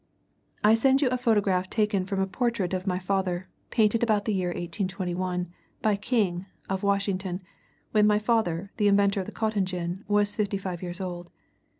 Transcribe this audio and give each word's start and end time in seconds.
I 0.63 0.73
send 0.73 1.03
you 1.03 1.09
a 1.09 1.15
photograph 1.19 1.69
taken 1.69 2.07
from 2.07 2.19
a 2.21 2.25
portrait 2.25 2.73
of 2.73 2.87
my 2.87 2.97
father, 2.97 3.47
painted 3.69 4.01
about 4.01 4.25
the 4.25 4.33
year 4.33 4.47
1821, 4.47 5.47
by 5.83 5.95
King, 5.95 6.47
of 6.67 6.81
Washington, 6.81 7.43
when 7.91 8.07
my 8.07 8.17
father, 8.17 8.71
the 8.77 8.87
inventor 8.87 9.19
of 9.19 9.27
the 9.27 9.31
cotton 9.31 9.63
gin, 9.63 10.03
was 10.07 10.35
fifty 10.35 10.57
five 10.57 10.81
years 10.81 10.99
old. 10.99 11.29